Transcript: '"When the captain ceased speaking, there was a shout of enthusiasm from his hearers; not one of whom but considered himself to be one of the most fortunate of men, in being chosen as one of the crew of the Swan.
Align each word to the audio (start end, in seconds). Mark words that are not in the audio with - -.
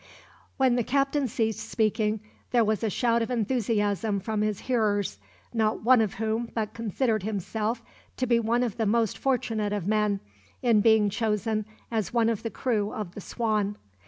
'"When 0.57 0.77
the 0.77 0.83
captain 0.83 1.27
ceased 1.27 1.69
speaking, 1.69 2.21
there 2.49 2.65
was 2.65 2.83
a 2.83 2.89
shout 2.89 3.21
of 3.21 3.29
enthusiasm 3.29 4.19
from 4.19 4.41
his 4.41 4.61
hearers; 4.61 5.19
not 5.53 5.83
one 5.83 6.01
of 6.01 6.15
whom 6.15 6.49
but 6.55 6.73
considered 6.73 7.21
himself 7.21 7.83
to 8.17 8.25
be 8.25 8.39
one 8.39 8.63
of 8.63 8.77
the 8.77 8.87
most 8.87 9.15
fortunate 9.15 9.73
of 9.73 9.85
men, 9.85 10.19
in 10.63 10.81
being 10.81 11.11
chosen 11.11 11.65
as 11.91 12.11
one 12.15 12.29
of 12.29 12.41
the 12.41 12.49
crew 12.49 12.91
of 12.91 13.13
the 13.13 13.21
Swan. 13.21 13.77